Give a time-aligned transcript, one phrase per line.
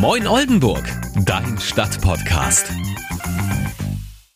[0.00, 0.82] Moin Oldenburg,
[1.26, 2.72] dein Stadtpodcast.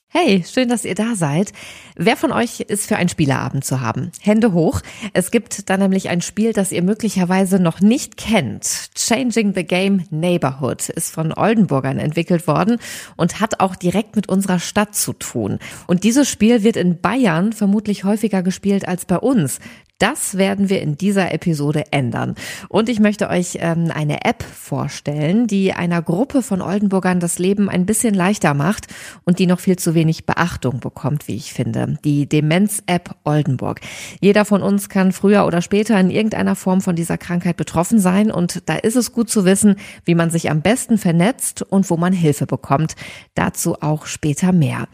[0.08, 1.52] Hey, schön, dass ihr da seid.
[1.96, 4.12] Wer von euch ist für einen Spieleabend zu haben?
[4.20, 4.80] Hände hoch.
[5.12, 8.90] Es gibt da nämlich ein Spiel, das ihr möglicherweise noch nicht kennt.
[8.94, 12.78] Changing the Game Neighborhood ist von Oldenburgern entwickelt worden
[13.16, 15.58] und hat auch direkt mit unserer Stadt zu tun.
[15.86, 19.60] Und dieses Spiel wird in Bayern vermutlich häufiger gespielt als bei uns.
[19.98, 22.34] Das werden wir in dieser Episode ändern.
[22.68, 27.70] Und ich möchte euch ähm, eine App vorstellen, die einer Gruppe von Oldenburgern das Leben
[27.70, 28.88] ein bisschen leichter macht
[29.22, 31.96] und die noch viel zu wenig Beachtung bekommt, wie ich finde.
[32.04, 33.82] Die Demenz-App Oldenburg.
[34.20, 38.32] Jeder von uns kann früher oder später in irgendeiner Form von dieser Krankheit betroffen sein
[38.32, 41.96] und da ist es gut zu wissen, wie man sich am besten vernetzt und wo
[41.96, 42.96] man Hilfe bekommt.
[43.36, 44.88] Dazu auch später mehr.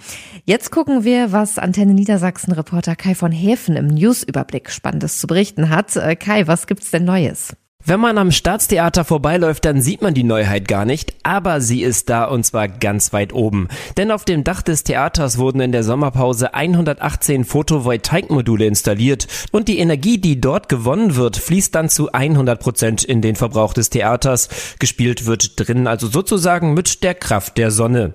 [0.45, 5.71] Jetzt gucken wir, was Antenne Niedersachsen-Reporter Kai von Häfen im Newsüberblick spannend Spannendes zu berichten
[5.71, 5.95] hat.
[5.95, 7.55] Äh, Kai, was gibt's denn Neues?
[7.83, 12.11] Wenn man am Staatstheater vorbeiläuft, dann sieht man die Neuheit gar nicht, aber sie ist
[12.11, 13.69] da und zwar ganz weit oben.
[13.97, 19.79] Denn auf dem Dach des Theaters wurden in der Sommerpause 118 Photovoltaikmodule installiert und die
[19.79, 24.49] Energie, die dort gewonnen wird, fließt dann zu 100 Prozent in den Verbrauch des Theaters.
[24.79, 28.15] Gespielt wird drin also sozusagen mit der Kraft der Sonne.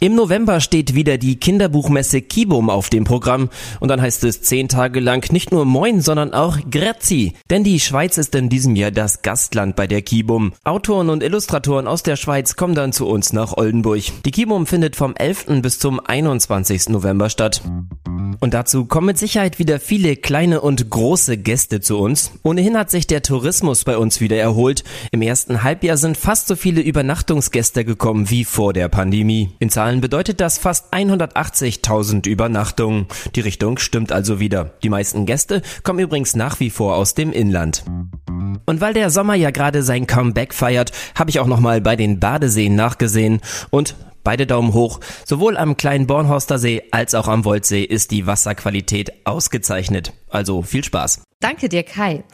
[0.00, 3.48] Im November steht wieder die Kinderbuchmesse Kibum auf dem Programm
[3.80, 7.34] und dann heißt es zehn Tage lang nicht nur Moin, sondern auch Grazi.
[7.50, 10.52] Denn die Schweiz ist in diesem Jahr das Gastland bei der Kibum.
[10.62, 14.02] Autoren und Illustratoren aus der Schweiz kommen dann zu uns nach Oldenburg.
[14.24, 15.62] Die Kibum findet vom 11.
[15.62, 16.90] bis zum 21.
[16.90, 17.60] November statt.
[18.40, 22.32] Und dazu kommen mit Sicherheit wieder viele kleine und große Gäste zu uns.
[22.42, 24.84] Ohnehin hat sich der Tourismus bei uns wieder erholt.
[25.10, 29.50] Im ersten Halbjahr sind fast so viele Übernachtungsgäste gekommen wie vor der Pandemie.
[29.58, 33.06] In Zahlen bedeutet das fast 180.000 Übernachtungen.
[33.34, 34.72] Die Richtung stimmt also wieder.
[34.82, 37.84] Die meisten Gäste kommen übrigens nach wie vor aus dem Inland.
[38.66, 42.20] Und weil der Sommer ja gerade sein Comeback feiert, habe ich auch nochmal bei den
[42.20, 43.94] Badeseen nachgesehen und
[44.28, 45.00] Beide Daumen hoch.
[45.24, 50.12] Sowohl am kleinen Bornhorster See als auch am Woldsee ist die Wasserqualität ausgezeichnet.
[50.30, 51.22] Also viel Spaß.
[51.40, 52.24] Danke dir, Kai.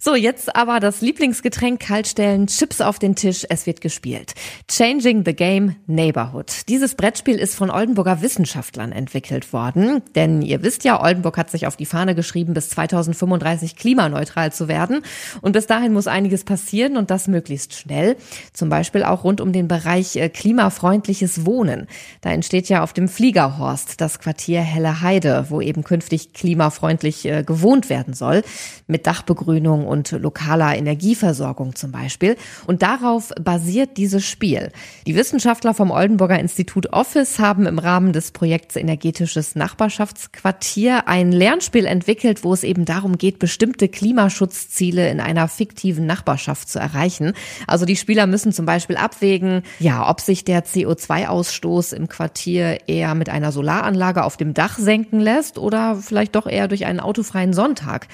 [0.00, 4.32] So, jetzt aber das Lieblingsgetränk kaltstellen, Chips auf den Tisch, es wird gespielt.
[4.66, 6.68] Changing the Game Neighborhood.
[6.68, 11.66] Dieses Brettspiel ist von Oldenburger Wissenschaftlern entwickelt worden, denn ihr wisst ja, Oldenburg hat sich
[11.66, 15.02] auf die Fahne geschrieben, bis 2035 klimaneutral zu werden
[15.42, 18.16] und bis dahin muss einiges passieren und das möglichst schnell,
[18.54, 21.88] zum Beispiel auch rund um den Bereich äh, klimafreundliches Wohnen.
[22.22, 27.44] Da entsteht ja auf dem Fliegerhorst das Quartier Helle Heide, wo eben künftig klimafreundlich äh,
[27.44, 28.42] gewohnt werden soll
[28.86, 32.36] mit Dachbegrünung und lokaler Energieversorgung zum Beispiel.
[32.66, 34.70] Und darauf basiert dieses Spiel.
[35.06, 41.86] Die Wissenschaftler vom Oldenburger Institut Office haben im Rahmen des Projekts Energetisches Nachbarschaftsquartier ein Lernspiel
[41.86, 47.32] entwickelt, wo es eben darum geht, bestimmte Klimaschutzziele in einer fiktiven Nachbarschaft zu erreichen.
[47.66, 53.14] Also die Spieler müssen zum Beispiel abwägen, ja, ob sich der CO2-Ausstoß im Quartier eher
[53.14, 57.52] mit einer Solaranlage auf dem Dach senken lässt oder vielleicht doch eher durch einen autofreien
[57.52, 58.06] Sonntag.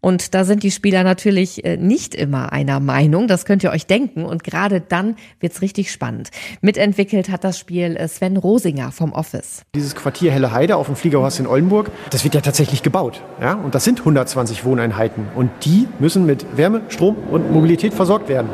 [0.00, 3.86] Und da sind die Spieler natürlich äh, nicht immer einer Meinung, das könnt ihr euch
[3.86, 4.24] denken.
[4.24, 6.30] Und gerade dann wird's richtig spannend.
[6.60, 9.62] Mitentwickelt hat das Spiel äh, Sven Rosinger vom Office.
[9.74, 13.22] Dieses Quartier Helle Heide auf dem Fliegerhorst in Oldenburg, das wird ja tatsächlich gebaut.
[13.40, 13.54] Ja?
[13.54, 15.26] Und das sind 120 Wohneinheiten.
[15.34, 18.50] Und die müssen mit Wärme, Strom und Mobilität versorgt werden.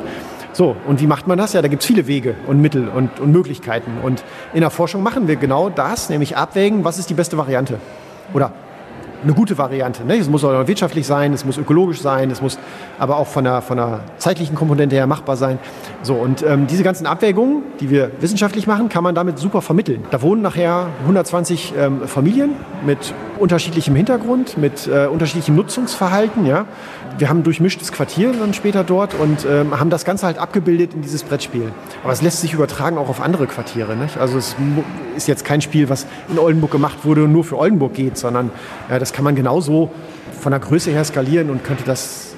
[0.54, 1.52] So, und wie macht man das?
[1.52, 3.98] Ja, da gibt's viele Wege und Mittel und, und Möglichkeiten.
[4.02, 7.80] Und in der Forschung machen wir genau das, nämlich abwägen, was ist die beste Variante.
[8.32, 8.52] Oder
[9.24, 10.04] eine gute Variante.
[10.04, 10.16] Ne?
[10.16, 12.58] Es muss auch wirtschaftlich sein, es muss ökologisch sein, es muss
[12.98, 15.58] aber auch von der, von der zeitlichen Komponente her machbar sein.
[16.02, 20.04] So, und ähm, diese ganzen Abwägungen, die wir wissenschaftlich machen, kann man damit super vermitteln.
[20.10, 22.50] Da wohnen nachher 120 ähm, Familien
[22.84, 26.46] mit unterschiedlichem Hintergrund, mit äh, unterschiedlichem Nutzungsverhalten.
[26.46, 26.66] Ja?
[27.18, 30.94] Wir haben ein durchmischtes Quartier dann später dort und ähm, haben das Ganze halt abgebildet
[30.94, 31.72] in dieses Brettspiel.
[32.02, 33.96] Aber es lässt sich übertragen auch auf andere Quartiere.
[33.96, 34.18] Nicht?
[34.18, 34.56] Also es
[35.16, 38.50] ist jetzt kein Spiel, was in Oldenburg gemacht wurde und nur für Oldenburg geht, sondern
[38.90, 39.90] ja, das kann man genauso
[40.40, 42.34] von der Größe her skalieren und könnte das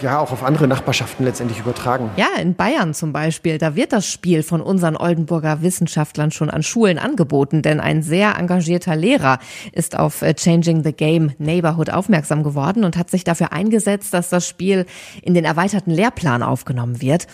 [0.00, 2.08] ja auch auf andere Nachbarschaften letztendlich übertragen.
[2.16, 6.62] Ja, in Bayern zum Beispiel, da wird das Spiel von unseren Oldenburger Wissenschaftlern schon an
[6.62, 9.40] Schulen angeboten, denn ein sehr engagierter Lehrer
[9.72, 14.30] ist auf äh, Changing the Game Neighborhood aufmerksam geworden und hat sich dafür eingesetzt, dass
[14.30, 14.86] das Spiel
[15.22, 17.26] in den erweiterten Lehrplan aufgenommen wird.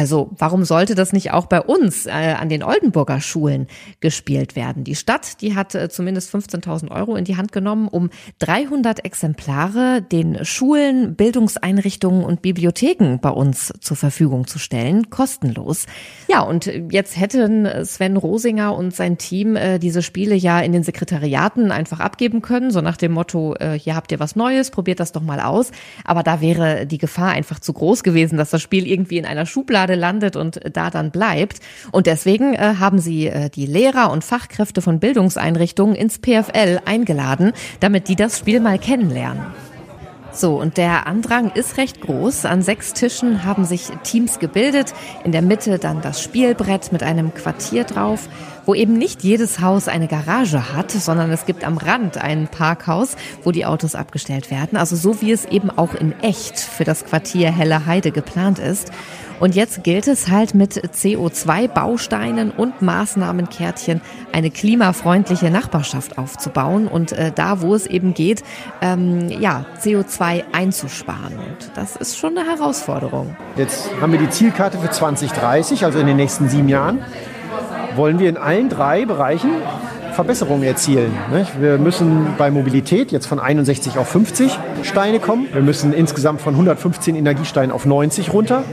[0.00, 3.66] Also warum sollte das nicht auch bei uns äh, an den Oldenburger Schulen
[4.00, 4.82] gespielt werden?
[4.82, 8.08] Die Stadt, die hat äh, zumindest 15.000 Euro in die Hand genommen, um
[8.38, 15.84] 300 Exemplare den Schulen, Bildungseinrichtungen und Bibliotheken bei uns zur Verfügung zu stellen, kostenlos.
[16.28, 20.82] Ja, und jetzt hätten Sven Rosinger und sein Team äh, diese Spiele ja in den
[20.82, 24.98] Sekretariaten einfach abgeben können, so nach dem Motto, äh, hier habt ihr was Neues, probiert
[24.98, 25.72] das doch mal aus.
[26.06, 29.44] Aber da wäre die Gefahr einfach zu groß gewesen, dass das Spiel irgendwie in einer
[29.44, 31.60] Schublade Erde landet und da dann bleibt.
[31.90, 37.52] Und deswegen äh, haben sie äh, die Lehrer und Fachkräfte von Bildungseinrichtungen ins PFL eingeladen,
[37.80, 39.42] damit die das Spiel mal kennenlernen.
[40.32, 42.44] So, und der Andrang ist recht groß.
[42.44, 44.94] An sechs Tischen haben sich Teams gebildet.
[45.24, 48.28] In der Mitte dann das Spielbrett mit einem Quartier drauf,
[48.64, 53.16] wo eben nicht jedes Haus eine Garage hat, sondern es gibt am Rand ein Parkhaus,
[53.42, 54.78] wo die Autos abgestellt werden.
[54.78, 58.92] Also so wie es eben auch in echt für das Quartier Helle Heide geplant ist.
[59.40, 64.02] Und jetzt gilt es halt mit CO2-Bausteinen und Maßnahmenkärtchen
[64.32, 68.44] eine klimafreundliche Nachbarschaft aufzubauen und äh, da, wo es eben geht,
[68.82, 71.38] ähm, ja, CO2 einzusparen.
[71.38, 73.34] Und das ist schon eine Herausforderung.
[73.56, 77.02] Jetzt haben wir die Zielkarte für 2030, also in den nächsten sieben Jahren.
[77.96, 79.50] Wollen wir in allen drei Bereichen
[80.12, 81.12] Verbesserungen erzielen.
[81.60, 85.48] Wir müssen bei Mobilität jetzt von 61 auf 50 Steine kommen.
[85.52, 88.64] Wir müssen insgesamt von 115 Energiesteinen auf 90 runter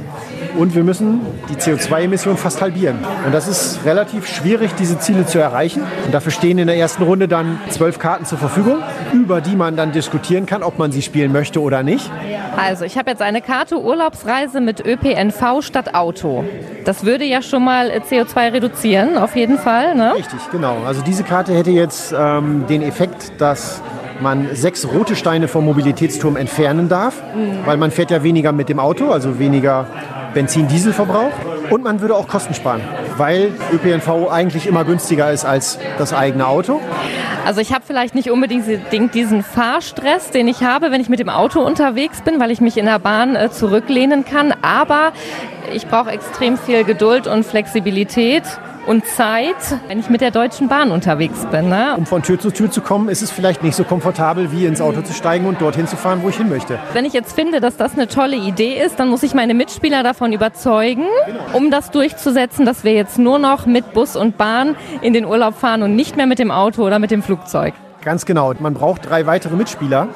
[0.57, 2.97] und wir müssen die CO2-Emissionen fast halbieren.
[3.25, 5.83] Und das ist relativ schwierig, diese Ziele zu erreichen.
[6.05, 8.77] Und dafür stehen in der ersten Runde dann zwölf Karten zur Verfügung,
[9.13, 12.09] über die man dann diskutieren kann, ob man sie spielen möchte oder nicht.
[12.57, 16.43] Also, ich habe jetzt eine Karte Urlaubsreise mit ÖPNV statt Auto.
[16.85, 19.95] Das würde ja schon mal CO2 reduzieren, auf jeden Fall.
[19.95, 20.15] Ne?
[20.15, 20.77] Richtig, genau.
[20.85, 23.81] Also diese Karte hätte jetzt ähm, den Effekt, dass
[24.21, 27.65] man sechs rote Steine vom Mobilitätsturm entfernen darf, mhm.
[27.65, 29.85] weil man fährt ja weniger mit dem Auto, also weniger
[30.37, 31.31] Benzin-Diesel-Verbrauch.
[31.71, 32.81] Und man würde auch Kosten sparen,
[33.17, 36.79] weil ÖPNV eigentlich immer günstiger ist als das eigene Auto.
[37.43, 41.29] Also ich habe vielleicht nicht unbedingt diesen Fahrstress, den ich habe, wenn ich mit dem
[41.29, 44.53] Auto unterwegs bin, weil ich mich in der Bahn äh, zurücklehnen kann.
[44.61, 45.11] Aber
[45.73, 48.43] ich brauche extrem viel Geduld und Flexibilität
[48.87, 49.55] und Zeit,
[49.87, 51.69] wenn ich mit der Deutschen Bahn unterwegs bin.
[51.69, 51.93] Ne?
[51.97, 54.81] Um von Tür zu Tür zu kommen, ist es vielleicht nicht so komfortabel, wie ins
[54.81, 56.79] Auto zu steigen und dorthin zu fahren, wo ich hin möchte.
[56.93, 60.03] Wenn ich jetzt finde, dass das eine tolle Idee ist, dann muss ich meine Mitspieler
[60.03, 61.39] davon überzeugen, genau.
[61.53, 65.59] um das durchzusetzen, dass wir jetzt nur noch mit Bus und Bahn in den Urlaub
[65.59, 67.73] fahren und nicht mehr mit dem Auto oder mit dem Flugzeug.
[68.03, 68.53] Ganz genau.
[68.59, 70.07] Man braucht drei weitere Mitspieler,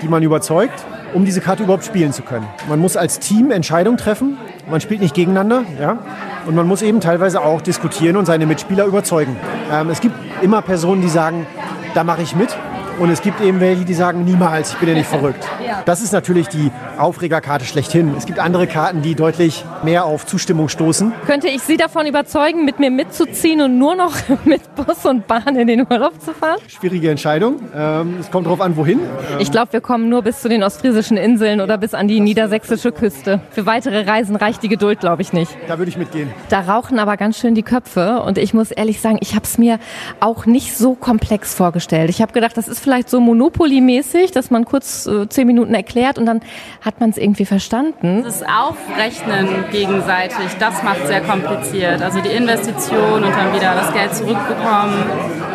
[0.00, 2.46] die man überzeugt, um diese Karte überhaupt spielen zu können.
[2.68, 4.36] Man muss als Team Entscheidungen treffen.
[4.70, 5.64] Man spielt nicht gegeneinander.
[5.80, 5.98] Ja?
[6.46, 9.36] Und man muss eben teilweise auch diskutieren und seine Mitspieler überzeugen.
[9.70, 11.46] Ähm, es gibt immer Personen, die sagen,
[11.94, 12.56] da mache ich mit.
[12.98, 15.46] Und es gibt eben welche, die sagen, niemals, ich bin ja nicht verrückt.
[15.86, 18.14] Das ist natürlich die Aufregerkarte schlechthin.
[18.16, 21.12] Es gibt andere Karten, die deutlich mehr auf Zustimmung stoßen.
[21.26, 25.56] Könnte ich Sie davon überzeugen, mit mir mitzuziehen und nur noch mit Bus und Bahn
[25.56, 26.58] in den Urlaub zu fahren?
[26.68, 27.60] Schwierige Entscheidung.
[27.74, 29.00] Ähm, es kommt darauf an, wohin.
[29.38, 32.92] Ich glaube, wir kommen nur bis zu den ostfriesischen Inseln oder bis an die niedersächsische
[32.92, 33.40] Küste.
[33.50, 35.56] Für weitere Reisen reicht die Geduld, glaube ich, nicht.
[35.66, 36.30] Da würde ich mitgehen.
[36.50, 38.20] Da rauchen aber ganz schön die Köpfe.
[38.20, 39.78] Und ich muss ehrlich sagen, ich habe es mir
[40.20, 42.10] auch nicht so komplex vorgestellt.
[42.10, 46.18] Ich habe gedacht, das ist vielleicht so Monopoly-mäßig, dass man kurz äh, zehn Minuten erklärt
[46.18, 46.40] und dann
[46.80, 48.22] hat man es irgendwie verstanden.
[48.24, 52.02] Das Aufrechnen gegenseitig, das macht sehr kompliziert.
[52.02, 54.94] Also die Investition und dann wieder das Geld zurückbekommen,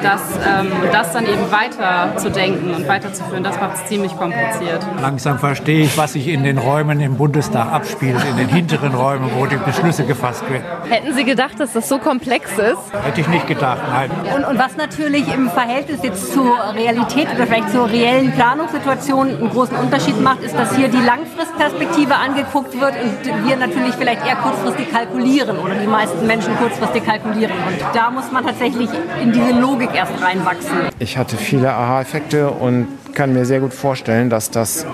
[0.02, 4.86] das, ähm, das dann eben weiter zu denken und weiterzuführen, das macht es ziemlich kompliziert.
[5.02, 9.30] Langsam verstehe ich, was sich in den Räumen im Bundestag abspielt, in den hinteren Räumen,
[9.38, 10.64] wo die Beschlüsse gefasst werden.
[10.90, 12.78] Hätten Sie gedacht, dass das so komplex ist?
[13.04, 14.10] Hätte ich nicht gedacht, nein.
[14.36, 19.50] Und, und was natürlich im Verhältnis jetzt zur Realität oder vielleicht zur reellen Planungssituation einen
[19.50, 24.36] großen Unterschied macht, ist, dass hier die Langfristperspektive angeguckt wird und wir natürlich vielleicht eher
[24.36, 27.54] kurzfristig kalkulieren oder die meisten Menschen kurzfristig kalkulieren.
[27.54, 28.90] Und da muss man tatsächlich
[29.22, 30.90] in diese Logik erst reinwachsen.
[31.00, 34.86] Ich hatte viele Aha-Effekte und kann mir sehr gut vorstellen, dass das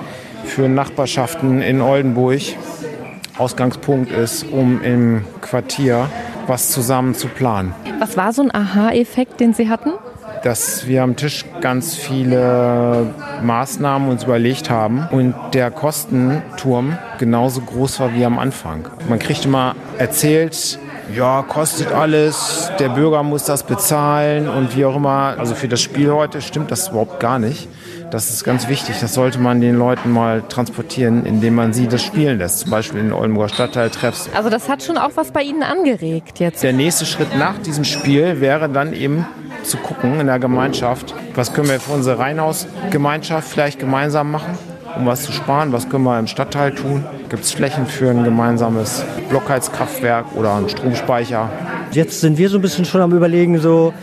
[0.45, 2.41] für Nachbarschaften in Oldenburg
[3.37, 6.07] Ausgangspunkt ist, um im Quartier
[6.45, 7.73] was zusammen zu planen.
[7.99, 9.93] Was war so ein Aha-Effekt, den Sie hatten?
[10.43, 13.07] Dass wir am Tisch ganz viele
[13.41, 18.87] Maßnahmen uns überlegt haben und der Kostenturm genauso groß war wie am Anfang.
[19.07, 20.77] Man kriegt immer erzählt,
[21.15, 25.35] ja, kostet alles, der Bürger muss das bezahlen und wie auch immer.
[25.37, 27.67] Also für das Spiel heute stimmt das überhaupt gar nicht.
[28.09, 28.97] Das ist ganz wichtig.
[29.01, 32.59] Das sollte man den Leuten mal transportieren, indem man sie das spielen lässt.
[32.59, 34.29] Zum Beispiel in den Oldenburger Stadtteiltreffs.
[34.35, 36.61] Also das hat schon auch was bei Ihnen angeregt jetzt.
[36.61, 39.25] Der nächste Schritt nach diesem Spiel wäre dann eben
[39.63, 44.57] zu gucken in der Gemeinschaft, was können wir für unsere Reihenhausgemeinschaft vielleicht gemeinsam machen,
[44.97, 47.03] um was zu sparen, was können wir im Stadtteil tun.
[47.29, 51.49] Gibt es Flächen für ein gemeinsames Blockheizkraftwerk oder einen Stromspeicher?
[51.91, 53.93] Jetzt sind wir so ein bisschen schon am Überlegen, so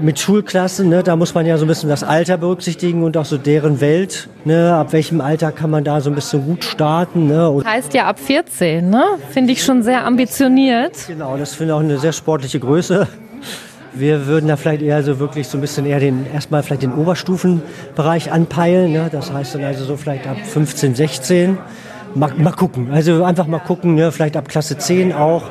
[0.00, 3.24] mit Schulklassen, ne, da muss man ja so ein bisschen das Alter berücksichtigen und auch
[3.24, 4.28] so deren Welt.
[4.44, 7.26] Ne, ab welchem Alter kann man da so ein bisschen gut starten?
[7.26, 7.62] Ne?
[7.64, 9.04] heißt ja ab 14, ne?
[9.30, 10.92] Finde ich schon sehr ambitioniert.
[11.06, 13.06] Genau, das finde ich auch eine sehr sportliche Größe.
[13.96, 16.92] Wir würden da vielleicht eher so wirklich so ein bisschen eher den, erstmal vielleicht den
[16.92, 18.92] Oberstufenbereich anpeilen.
[18.92, 19.08] Ne?
[19.10, 21.58] Das heißt dann also so vielleicht ab 15, 16.
[22.14, 22.90] mal, mal gucken.
[22.90, 24.10] Also einfach mal gucken, ne?
[24.10, 25.44] vielleicht ab Klasse 10 auch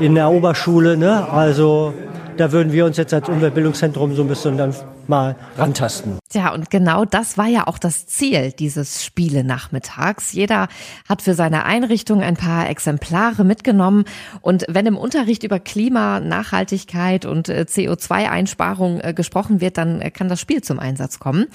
[0.00, 0.96] in der Oberschule.
[0.96, 1.30] Ne?
[1.30, 1.92] Also
[2.38, 4.74] da würden wir uns jetzt als Umweltbildungszentrum so ein bisschen dann
[5.08, 6.18] mal rantasten.
[6.28, 10.32] Tja, und genau das war ja auch das Ziel dieses Spiele-Nachmittags.
[10.32, 10.68] Jeder
[11.08, 14.04] hat für seine Einrichtung ein paar Exemplare mitgenommen.
[14.40, 20.12] Und wenn im Unterricht über Klima, Nachhaltigkeit und äh, CO2-Einsparung äh, gesprochen wird, dann äh,
[20.12, 21.46] kann das Spiel zum Einsatz kommen.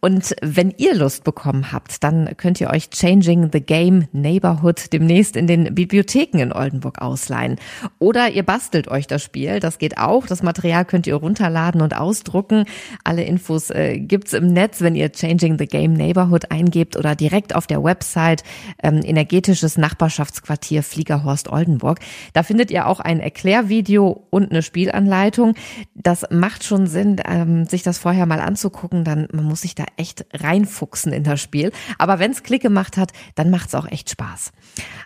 [0.00, 5.36] Und wenn ihr Lust bekommen habt, dann könnt ihr euch Changing the Game Neighborhood demnächst
[5.36, 7.56] in den Bibliotheken in Oldenburg ausleihen.
[7.98, 9.60] Oder ihr bastelt euch das Spiel.
[9.60, 10.26] Das geht auch.
[10.26, 12.64] Das Material könnt ihr runterladen und ausdrucken.
[13.04, 17.54] Alle Infos äh, gibt's im Netz, wenn ihr Changing the Game Neighborhood eingebt oder direkt
[17.54, 18.42] auf der Website
[18.82, 22.00] ähm, Energetisches Nachbarschaftsquartier Fliegerhorst Oldenburg.
[22.32, 25.54] Da findet ihr auch ein Erklärvideo und eine Spielanleitung.
[25.94, 29.04] Das macht schon Sinn, ähm, sich das vorher mal anzugucken.
[29.04, 31.72] Dann man muss sich da echt reinfuchsen in das Spiel.
[31.98, 34.52] Aber wenn's Klick gemacht hat, dann macht's auch echt Spaß.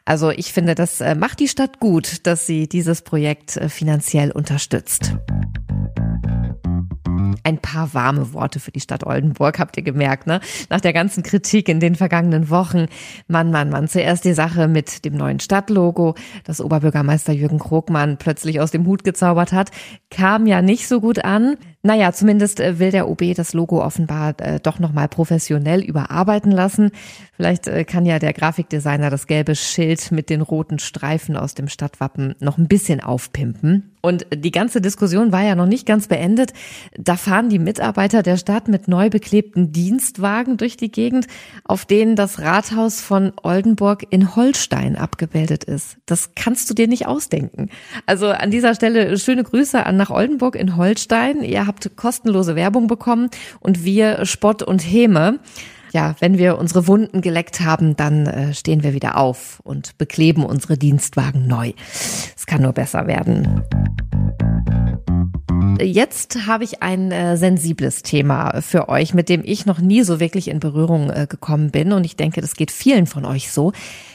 [0.05, 4.31] Also ich finde, das äh, macht die Stadt gut, dass sie dieses Projekt äh, finanziell
[4.31, 5.15] unterstützt.
[7.42, 10.40] Ein paar warme Worte für die Stadt Oldenburg, habt ihr gemerkt, ne?
[10.68, 12.87] Nach der ganzen Kritik in den vergangenen Wochen.
[13.28, 13.88] Mann, Mann, Mann.
[13.88, 19.04] Zuerst die Sache mit dem neuen Stadtlogo, das Oberbürgermeister Jürgen Krogmann plötzlich aus dem Hut
[19.04, 19.70] gezaubert hat,
[20.11, 21.56] kam ja nicht so gut an.
[21.83, 26.91] Naja, zumindest äh, will der OB das Logo offenbar äh, doch nochmal professionell überarbeiten lassen.
[27.37, 31.69] Vielleicht äh, kann ja der Grafikdesigner das gelbe Schild mit den roten Streifen aus dem
[31.69, 33.97] Stadtwappen noch ein bisschen aufpimpen.
[34.03, 36.53] Und die ganze Diskussion war ja noch nicht ganz beendet.
[36.97, 41.27] Da fahren die Mitarbeiter der Stadt mit neu beklebten Dienstwagen durch die Gegend,
[41.65, 45.99] auf denen das Rathaus von Oldenburg in Holstein abgebildet ist.
[46.07, 47.69] Das kannst du dir nicht ausdenken.
[48.07, 51.43] Also an dieser Stelle schöne Grüße an nach Oldenburg in Holstein.
[51.43, 55.39] Ihr habt kostenlose Werbung bekommen und wir Spott und Häme
[55.93, 60.45] ja, wenn wir unsere Wunden geleckt haben, dann äh, stehen wir wieder auf und bekleben
[60.45, 61.73] unsere Dienstwagen neu.
[62.37, 63.65] Es kann nur besser werden.
[65.81, 70.21] Jetzt habe ich ein äh, sensibles Thema für euch, mit dem ich noch nie so
[70.21, 73.73] wirklich in Berührung äh, gekommen bin und ich denke, das geht vielen von euch so.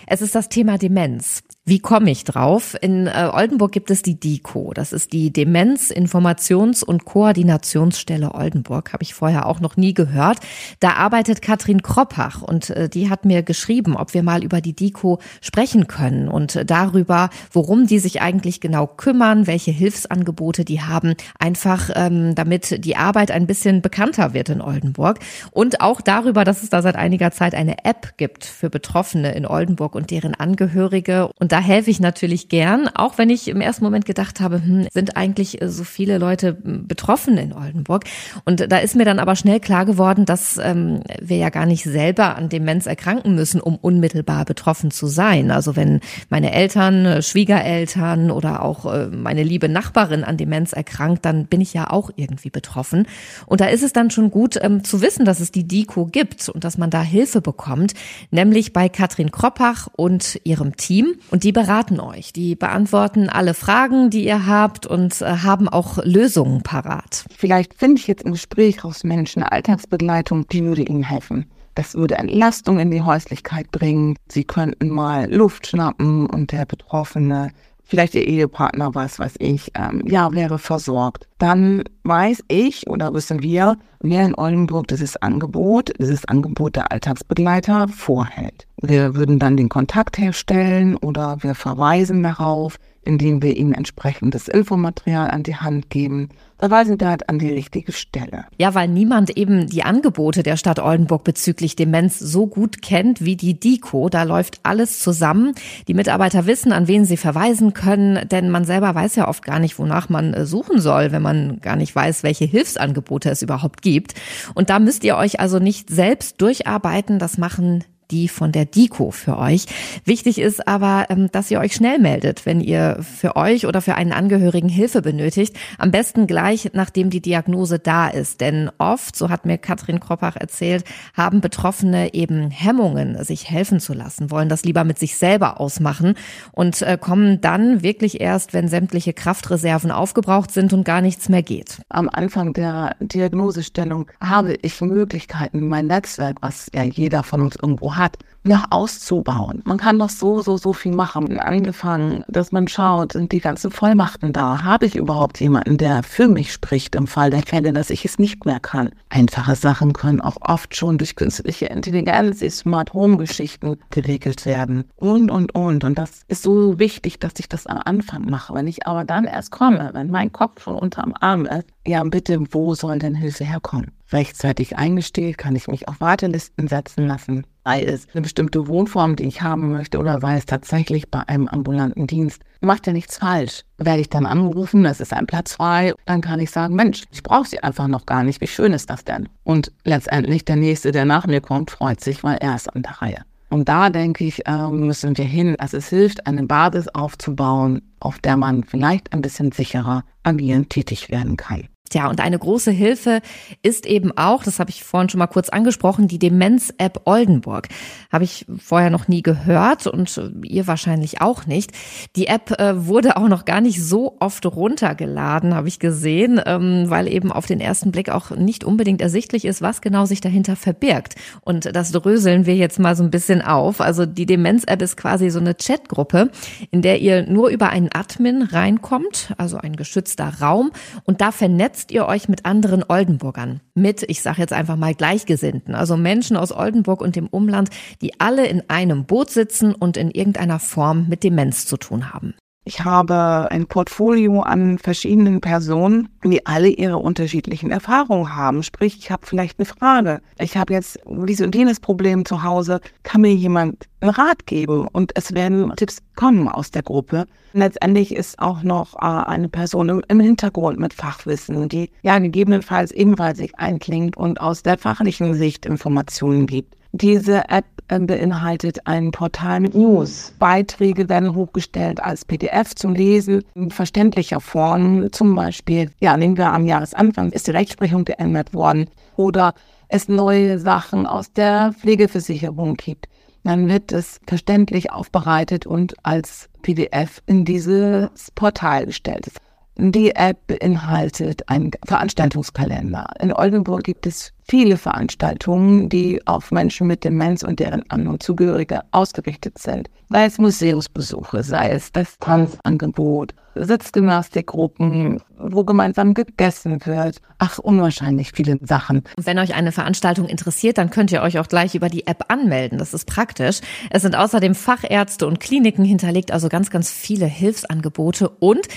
[0.07, 1.43] Es ist das Thema Demenz.
[1.67, 2.77] Wie komme ich drauf?
[2.79, 4.71] In äh, Oldenburg gibt es die DICO.
[4.75, 8.93] Das ist die Demenz Informations- und Koordinationsstelle Oldenburg.
[8.93, 10.37] Habe ich vorher auch noch nie gehört.
[10.79, 14.75] Da arbeitet Katrin Kroppach und äh, die hat mir geschrieben, ob wir mal über die
[14.75, 21.15] DICO sprechen können und darüber, worum die sich eigentlich genau kümmern, welche Hilfsangebote die haben,
[21.39, 25.17] einfach ähm, damit die Arbeit ein bisschen bekannter wird in Oldenburg
[25.49, 29.47] und auch darüber, dass es da seit einiger Zeit eine App gibt für Betroffene in
[29.47, 33.85] Oldenburg und deren Angehörige und da helfe ich natürlich gern, auch wenn ich im ersten
[33.85, 38.03] Moment gedacht habe, hm, sind eigentlich äh, so viele Leute hm, betroffen in Oldenburg.
[38.43, 41.85] Und da ist mir dann aber schnell klar geworden, dass ähm, wir ja gar nicht
[41.85, 45.49] selber an Demenz erkranken müssen, um unmittelbar betroffen zu sein.
[45.49, 51.23] Also wenn meine Eltern, äh, Schwiegereltern oder auch äh, meine liebe Nachbarin an Demenz erkrankt,
[51.23, 53.07] dann bin ich ja auch irgendwie betroffen.
[53.45, 56.49] Und da ist es dann schon gut ähm, zu wissen, dass es die DICO gibt
[56.49, 57.93] und dass man da Hilfe bekommt,
[58.29, 61.15] nämlich bei Katrin Kroppach und ihrem Team.
[61.31, 65.99] Und die beraten euch, die beantworten alle Fragen, die ihr habt und äh, haben auch
[66.03, 67.25] Lösungen parat.
[67.37, 71.45] Vielleicht finde ich jetzt im Gespräch raus Menschen eine Alltagsbegleitung, die würde ihnen helfen.
[71.75, 74.17] Das würde Entlastung in die Häuslichkeit bringen.
[74.27, 77.51] Sie könnten mal Luft schnappen und der Betroffene,
[77.85, 81.27] vielleicht ihr Ehepartner, was weiß ich, ähm, ja, wäre versorgt.
[81.37, 87.87] Dann weiß ich oder wissen wir, wer in Oldenburg dieses Angebot, dieses Angebot der Alltagsbegleiter
[87.87, 88.67] vorhält.
[88.81, 95.29] Wir würden dann den Kontakt herstellen oder wir verweisen darauf, indem wir ihnen entsprechendes Infomaterial
[95.29, 96.29] an die Hand geben.
[96.57, 98.45] Da weisen wir halt an die richtige Stelle.
[98.57, 103.35] Ja, weil niemand eben die Angebote der Stadt Oldenburg bezüglich Demenz so gut kennt wie
[103.35, 104.07] die DICO.
[104.09, 105.53] Da läuft alles zusammen.
[105.89, 109.59] Die Mitarbeiter wissen, an wen sie verweisen können, denn man selber weiß ja oft gar
[109.59, 113.81] nicht, wonach man äh, suchen soll, wenn man gar nicht weiß, welche Hilfsangebote es überhaupt
[113.81, 114.13] gibt.
[114.53, 117.19] Und da müsst ihr euch also nicht selbst durcharbeiten.
[117.19, 119.65] Das machen die von der DICO für euch.
[120.03, 123.95] Wichtig ist aber, ähm, dass ihr euch schnell meldet, wenn ihr für euch oder für
[123.95, 125.55] einen Angehörigen Hilfe benötigt.
[125.77, 128.41] Am besten gleich, nachdem die Diagnose da ist.
[128.41, 133.93] Denn oft, so hat mir Katrin Kroppach erzählt, haben Betroffene eben Hemmungen, sich helfen zu
[133.93, 136.15] lassen, wollen das lieber mit sich selber ausmachen
[136.51, 141.43] und äh, kommen dann wirklich erst, wenn sämtliche Kraftreserven aufgebraucht sind und gar nichts mehr
[141.43, 141.81] geht.
[141.89, 147.94] Am Anfang der Diagnosestellung habe ich Möglichkeiten, mein Netzwerk, was ja jeder von uns irgendwo
[147.97, 149.61] hat, noch auszubauen.
[149.65, 151.39] Man kann noch so, so, so viel machen.
[151.39, 154.63] Angefangen, dass man schaut, sind die ganzen Vollmachten da?
[154.63, 158.19] Habe ich überhaupt jemanden, der für mich spricht im Fall der Fälle, dass ich es
[158.19, 158.91] nicht mehr kann?
[159.09, 164.85] Einfache Sachen können auch oft schon durch künstliche Intelligenz, die Smart Home Geschichten geregelt werden.
[164.95, 165.83] Und, und, und.
[165.83, 168.53] Und das ist so wichtig, dass ich das am Anfang mache.
[168.53, 172.39] Wenn ich aber dann erst komme, wenn mein Kopf schon unterm Arm ist, ja bitte,
[172.51, 173.94] wo soll denn Hilfe herkommen?
[174.11, 179.23] Rechtzeitig eingestellt, kann ich mich auf Wartelisten setzen lassen sei es eine bestimmte Wohnform, die
[179.23, 183.63] ich haben möchte, oder sei es tatsächlich bei einem ambulanten Dienst, macht ja nichts falsch.
[183.77, 187.23] Werde ich dann anrufen, es ist ein Platz frei, dann kann ich sagen, Mensch, ich
[187.23, 188.39] brauche sie einfach noch gar nicht.
[188.39, 189.27] Wie schön ist das denn?
[189.43, 193.01] Und letztendlich der Nächste, der nach mir kommt, freut sich, weil er ist an der
[193.01, 193.21] Reihe.
[193.49, 195.55] Und da denke ich, äh, müssen wir hin.
[195.59, 201.09] Also es hilft, eine Basis aufzubauen, auf der man vielleicht ein bisschen sicherer agieren tätig
[201.09, 201.67] werden kann.
[201.89, 203.21] Tja, und eine große Hilfe
[203.61, 207.67] ist eben auch, das habe ich vorhin schon mal kurz angesprochen, die Demenz-App Oldenburg.
[208.11, 211.71] Habe ich vorher noch nie gehört und ihr wahrscheinlich auch nicht.
[212.15, 216.85] Die App äh, wurde auch noch gar nicht so oft runtergeladen, habe ich gesehen, ähm,
[216.87, 220.55] weil eben auf den ersten Blick auch nicht unbedingt ersichtlich ist, was genau sich dahinter
[220.55, 221.13] verbirgt.
[221.41, 223.79] Und das dröseln wir jetzt mal so ein bisschen auf.
[223.79, 226.31] Also die Demenz-App ist quasi so eine Chatgruppe,
[226.71, 230.71] in der ihr nur über einen Admin reinkommt, also ein geschützter Raum
[231.03, 234.95] und da vernetzt vernetzt ihr euch mit anderen Oldenburgern, mit, ich sage jetzt einfach mal
[234.95, 237.69] Gleichgesinnten, also Menschen aus Oldenburg und dem Umland,
[238.01, 242.33] die alle in einem Boot sitzen und in irgendeiner Form mit Demenz zu tun haben.
[242.67, 248.63] Ich habe ein Portfolio an verschiedenen Personen, die alle ihre unterschiedlichen Erfahrungen haben.
[248.63, 250.19] Sprich, ich habe vielleicht eine Frage.
[250.39, 252.81] Ich habe jetzt dieses und jenes Problem zu Hause.
[253.03, 254.87] Kann mir jemand einen Rat geben?
[254.87, 257.27] Und es werden Tipps kommen aus der Gruppe.
[257.53, 263.37] Letztendlich ist auch noch äh, eine Person im Hintergrund mit Fachwissen, die ja gegebenenfalls ebenfalls
[263.37, 266.75] sich einklingt und aus der fachlichen Sicht Informationen gibt.
[266.93, 270.33] Diese App beinhaltet ein Portal mit News.
[270.39, 275.11] Beiträge werden hochgestellt als PDF zum Lesen in verständlicher Form.
[275.11, 279.53] Zum Beispiel, ja, nehmen wir am Jahresanfang, ist die Rechtsprechung geändert worden oder
[279.87, 283.07] es neue Sachen aus der Pflegeversicherung gibt.
[283.43, 289.29] Dann wird es verständlich aufbereitet und als PDF in dieses Portal gestellt.
[289.77, 293.07] Die App beinhaltet einen Veranstaltungskalender.
[293.19, 298.21] In Oldenburg gibt es viele Veranstaltungen, die auf Menschen mit Demenz und deren An- und
[298.21, 299.89] Zugehörige ausgerichtet sind.
[300.09, 307.21] Sei es Museumsbesuche, sei es das Tanzangebot, Sitzgymnastikgruppen, wo gemeinsam gegessen wird.
[307.39, 309.03] Ach, unwahrscheinlich viele Sachen.
[309.17, 312.77] Wenn euch eine Veranstaltung interessiert, dann könnt ihr euch auch gleich über die App anmelden.
[312.77, 313.61] Das ist praktisch.
[313.89, 318.67] Es sind außerdem Fachärzte und Kliniken hinterlegt, also ganz, ganz viele Hilfsangebote und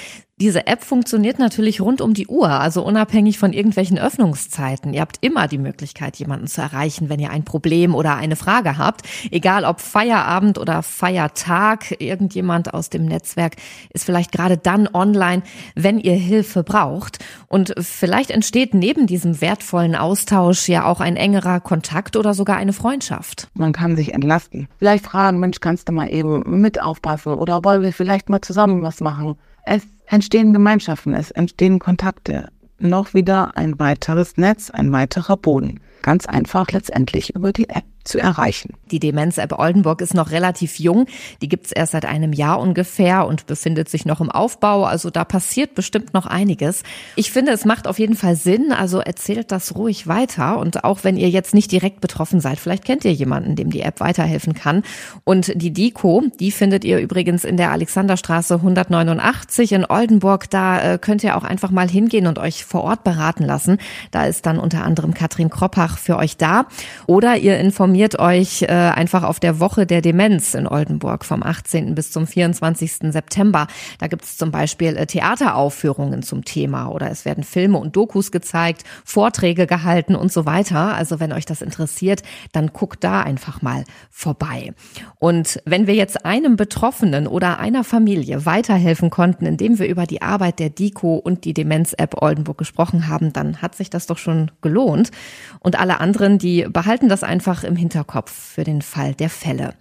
[0.40, 4.94] diese App funktioniert natürlich rund um die Uhr, also unabhängig von irgendwelchen Öffnungszeiten.
[4.94, 8.78] Ihr habt immer die Möglichkeit, jemanden zu erreichen, wenn ihr ein Problem oder eine Frage
[8.78, 9.02] habt.
[9.30, 13.56] Egal ob Feierabend oder Feiertag, irgendjemand aus dem Netzwerk
[13.92, 15.42] ist vielleicht gerade dann online,
[15.74, 17.18] wenn ihr Hilfe braucht.
[17.48, 22.72] Und vielleicht entsteht neben diesem wertvollen Austausch ja auch ein engerer Kontakt oder sogar eine
[22.72, 23.48] Freundschaft.
[23.54, 24.68] Man kann sich entlasten.
[24.78, 28.82] Vielleicht fragen, Mensch, kannst du mal eben mit aufpassen oder wollen wir vielleicht mal zusammen
[28.82, 29.36] was machen?
[29.64, 32.48] Es entstehen Gemeinschaften, es entstehen Kontakte.
[32.80, 35.80] Noch wieder ein weiteres Netz, ein weiterer Boden.
[36.02, 38.74] Ganz einfach letztendlich über die App zu erreichen.
[38.90, 41.06] Die Demenz-App Oldenburg ist noch relativ jung.
[41.42, 44.84] Die gibt's erst seit einem Jahr ungefähr und befindet sich noch im Aufbau.
[44.84, 46.82] Also da passiert bestimmt noch einiges.
[47.16, 48.72] Ich finde, es macht auf jeden Fall Sinn.
[48.72, 50.58] Also erzählt das ruhig weiter.
[50.58, 53.82] Und auch wenn ihr jetzt nicht direkt betroffen seid, vielleicht kennt ihr jemanden, dem die
[53.82, 54.82] App weiterhelfen kann.
[55.24, 60.48] Und die DICO, die findet ihr übrigens in der Alexanderstraße 189 in Oldenburg.
[60.48, 63.78] Da äh, könnt ihr auch einfach mal hingehen und euch vor Ort beraten lassen.
[64.10, 66.66] Da ist dann unter anderem Katrin Kroppach für euch da.
[67.06, 71.42] Oder ihr informiert informiert euch äh, einfach auf der Woche der Demenz in Oldenburg vom
[71.42, 71.96] 18.
[71.96, 73.10] bis zum 24.
[73.10, 73.66] September.
[73.98, 78.30] Da gibt es zum Beispiel äh, Theateraufführungen zum Thema oder es werden Filme und Dokus
[78.30, 80.94] gezeigt, Vorträge gehalten und so weiter.
[80.94, 84.72] Also wenn euch das interessiert, dann guckt da einfach mal vorbei.
[85.18, 90.22] Und wenn wir jetzt einem Betroffenen oder einer Familie weiterhelfen konnten, indem wir über die
[90.22, 94.52] Arbeit der DICO und die Demenz-App Oldenburg gesprochen haben, dann hat sich das doch schon
[94.62, 95.10] gelohnt.
[95.58, 99.74] Und alle anderen, die behalten das einfach im Hinterkopf für den Fall der Fälle.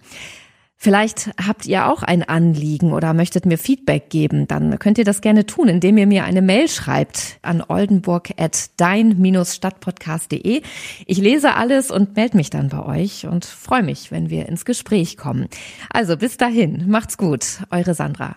[0.80, 5.20] Vielleicht habt ihr auch ein Anliegen oder möchtet mir Feedback geben, dann könnt ihr das
[5.20, 10.62] gerne tun, indem ihr mir eine Mail schreibt an oldenburg@dein-stadtpodcast.de.
[11.06, 14.64] Ich lese alles und melde mich dann bei euch und freue mich, wenn wir ins
[14.64, 15.48] Gespräch kommen.
[15.90, 18.36] Also bis dahin, macht's gut, eure Sandra.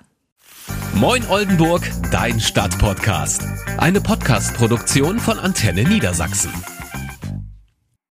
[0.95, 3.43] Moin Oldenburg, dein Stadtpodcast.
[3.77, 6.49] Eine Podcast-Produktion von Antenne Niedersachsen.